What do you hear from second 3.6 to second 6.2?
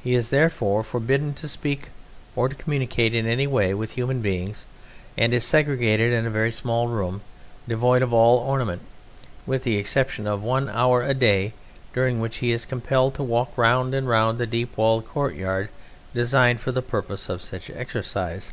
with human beings, and is segregated